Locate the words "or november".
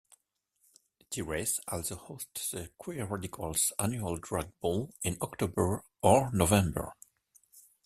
6.01-6.95